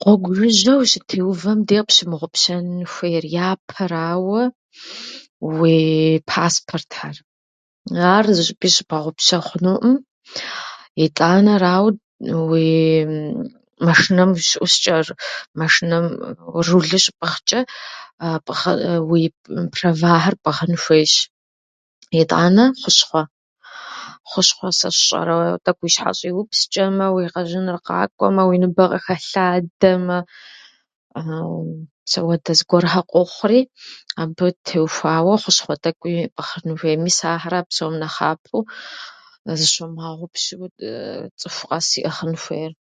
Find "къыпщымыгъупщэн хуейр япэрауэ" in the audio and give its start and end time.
1.80-4.42